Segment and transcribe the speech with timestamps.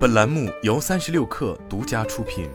[0.00, 2.48] 本栏目由三十六氪独家出品。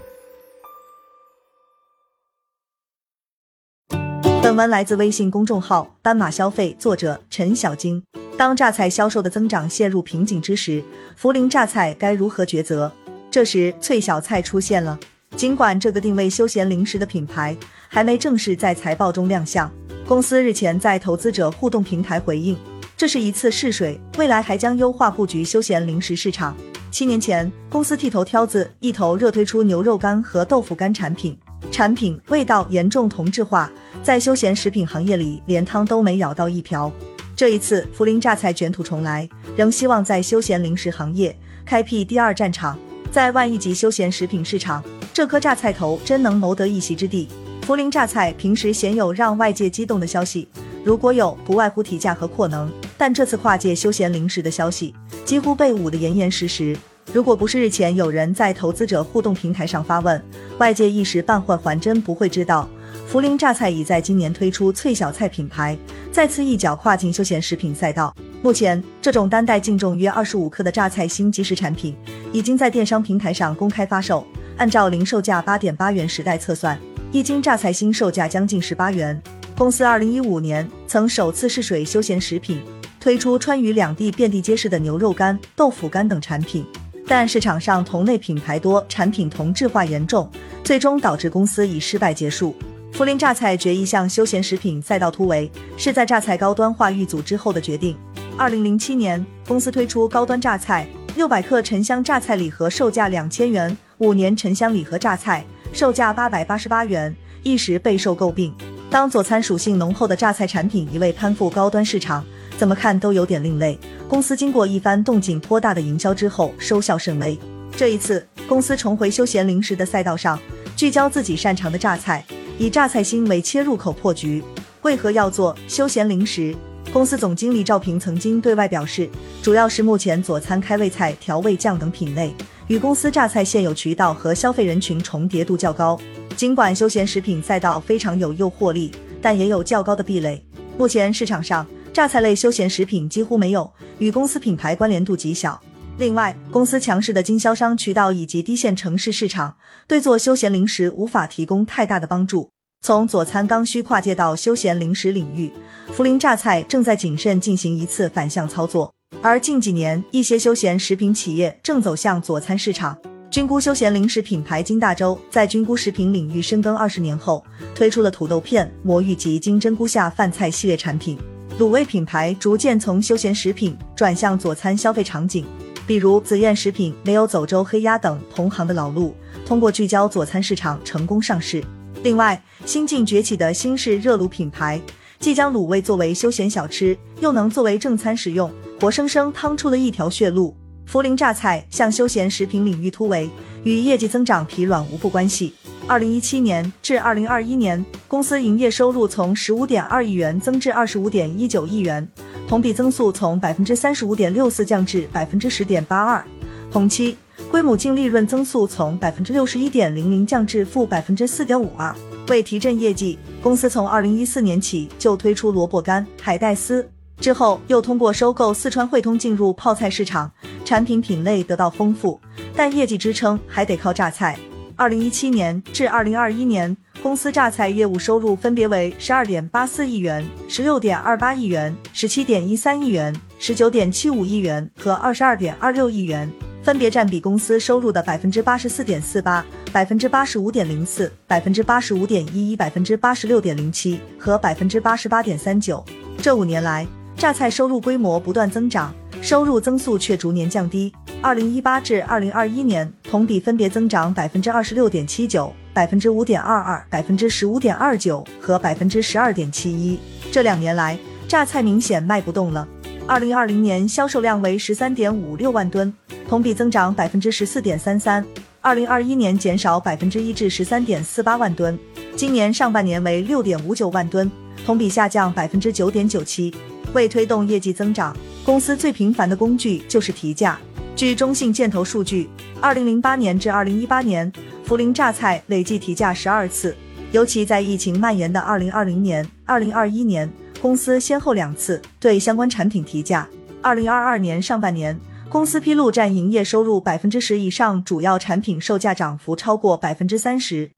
[4.42, 8.04] 本文来自微信公众号“斑马消费”，作者陈小金。
[8.36, 10.84] 当榨菜销售的增长陷入瓶颈之时，
[11.21, 12.91] 涪陵榨菜该如何抉择？
[13.30, 14.98] 这时，脆小菜出现了。
[15.36, 17.55] 尽管这个定位休闲零食的品牌
[17.88, 19.71] 还没正式在财报中亮相，
[20.07, 22.57] 公司日前在投资者互动平台回应，
[22.98, 26.57] 这是一次试水，未来还将优化布局休闲零食市场。
[26.96, 31.37] 七年前，公司剃头挑子一头热推出牛肉干和豆腐干产品，
[31.70, 33.70] 产品味道严重同质化，
[34.01, 36.89] 在休闲食品行业里连汤都没舀到一瓢。
[37.35, 42.79] 这一次，涪陵榨菜卷土重来，仍希望在休闲零食行业开辟第二战场。
[43.12, 44.81] 在万亿级休闲食品市场，
[45.13, 47.27] 这颗榨菜头真能谋得一席之地。
[47.67, 50.48] 涪陵榨菜平时鲜有让外界激动的消息，
[50.85, 52.71] 如果有，不外乎提价和扩能。
[52.95, 54.93] 但这次跨界休闲零食的消息
[55.26, 56.77] 几乎被捂得严严实实。
[57.12, 60.23] 如果不是日前有人在投资者互动平台上发问，
[60.59, 62.70] 外界一时半会还真不会知道，
[63.12, 65.76] 涪陵榨菜已在今年推出脆小菜品牌，
[66.12, 68.16] 再次一脚跨进休闲食品赛道。
[68.44, 71.96] 目前，这种单袋净重约二十五克的榨菜新即食产品，
[72.31, 74.24] 已经在电商平台上公开发售。
[74.58, 76.80] 按照零售价八点八元时代测算，
[77.12, 79.20] 一斤榨菜新售价将近十八元。
[79.58, 82.62] 公司二零一五年曾首次试水休闲食品。
[83.02, 86.66] 推出川渝两地遍地皆是的牛肉干、豆腐干等产品，
[87.06, 90.32] 但市场上同类品牌多，产品同质化严重，
[90.64, 92.56] 最终导致公司以失败结束。
[92.94, 97.98] 涪陵榨菜决意向休闲食品赛道突围，是在榨菜高端化遇阻之后的决定。
[98.38, 100.88] 二零零七年，公司推出高端榨菜
[101.18, 108.54] 六百克沉香榨菜礼盒，售价两千元；五年沉香礼盒榨菜售价八百八十八元，一时备受诟病。
[108.96, 112.26] 当佐餐属性浓厚的榨菜产品一味攀附高端市场。
[112.58, 113.78] 怎么看都有点另类。
[114.08, 117.38] 公司经过一番动静颇大的营销之后，收效甚微。
[117.76, 120.40] 这一次，公司重回休闲零食的赛道上，
[120.78, 122.24] 聚焦自己擅长的榨菜，
[122.58, 124.42] 以榨菜心为切入口破局。
[124.84, 126.56] 为何要做休闲零食？
[126.94, 129.09] 公司总经理赵平曾经对外表示，
[129.44, 132.34] 主要是目前佐餐开胃菜、调味酱等品类
[132.68, 136.00] 与公司榨菜现有渠道和消费人群重叠度较高。
[136.36, 140.44] 尽管休闲食品赛道非常有诱惑力，但也有较高的壁垒。
[140.78, 141.66] 目前市场上。
[141.96, 145.58] 榨菜类休闲食品几乎没有，与公司品牌关联度极小。
[145.98, 149.56] 另外，公司强势的经销商渠道以及低线城市市场，
[149.88, 152.50] 对做休闲零食无法提供太大的帮助。
[152.81, 155.50] 从佐餐刚需跨界到休闲零食领域，
[155.96, 158.94] 涪陵榨菜正在谨慎进行一次反向操作。
[159.22, 162.98] 而近几年，一些休闲食品企业正走向佐餐市场。
[163.31, 167.44] 菌菇休闲零食品牌金大洲在菌菇食品领域深耕二十年后，
[167.74, 171.18] 推出了土豆片、魔芋及金针菇下饭菜系列产品。
[171.59, 175.46] 卤味品牌逐渐从休闲食品转向佐餐消费场景，
[175.88, 179.16] 比如紫燕食品没有走周黑鸭等同行的老路，
[179.46, 181.64] 通过聚焦佐餐市场成功上市。
[182.04, 184.80] 另外，新晋崛起的新式热卤品牌，
[185.20, 188.50] 既将卤味作为休闲小吃，又能作为正餐使用，
[188.85, 190.56] 活生生趟出了一条血路。
[190.88, 193.28] 涪陵榨菜向休闲食品领域突围，
[193.63, 195.56] 与业绩增长疲软无不关系。
[195.88, 202.07] 二零一七年至二零二一年，公司营业收入从十五点二亿元增至二十五点一九亿元，
[202.47, 206.24] 同比增速从百分之三十五点六四降至百分之十点八二。
[206.72, 207.18] 同期，
[207.50, 211.91] 规模净利润增速从百分之六十一点零零降至负百分之四点五二。
[212.28, 216.88] 为提振业绩，公司从二零一四年起就推出萝卜干、海带丝，
[217.20, 220.31] 之后又通过收购四川汇通进入泡菜市场，
[220.64, 222.20] 产品品类得到丰富，
[222.56, 224.38] 但业绩支撑还得靠榨菜。
[224.76, 236.30] 二零一七年至二零二一年，公司榨菜业务收入分别为十二点八四亿元、十六点二八亿元、十七点一三亿元、十九点七五亿元和二十二点二六亿元，
[236.62, 245.81] 分别占比公司收入的百分之八十四点四八、百分之八十五点零四、百分之八十五点一一、百分之八十六点零七和百分之八十八点三九。
[246.18, 246.86] 这五年来，
[247.25, 250.94] 榨菜收入规模不断增长，收入增速却逐年降低。
[251.24, 259.98] 二零一八至二零二一年同比分别增长百分之二十六点七九、百分之五点二二、百分之十五点二九和百分之十二点七一。
[260.31, 260.95] 这两年来，
[261.27, 262.68] 榨菜明显卖不动了。
[263.07, 265.92] 二零二零年销售量为十三点五六万吨，
[266.30, 268.24] 同比增长百分之十四点三三；
[268.62, 271.75] 二零二一年减少百分之一至十三点四八万吨，
[272.16, 274.31] 今年上半年为六点五九万吨，
[274.63, 276.54] 同比下降百分之九点九七。
[276.94, 280.60] 为推动业绩增长，公司最频繁的工具就是提价。
[280.96, 282.30] 据中信建投数据，
[282.62, 284.32] 二零零八年至二零一八年，
[284.66, 286.76] 涪陵榨菜累计提价十二次。
[287.12, 290.30] 尤其在疫情蔓延的二零二零年、二零二一年，
[290.62, 293.28] 公司先后两次对相关产品提价。
[293.62, 295.00] 二零二二年上半年，
[295.30, 300.72] 公司披露占营业收入百分之十以上，主要产品售价涨幅超过百分之三十。